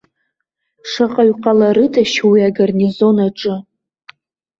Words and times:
Шаҟаҩ 0.89 1.31
ҟаларыдашь 1.41 2.17
уи 2.29 2.39
агарнизон 2.47 3.17
аҿы? 3.27 3.55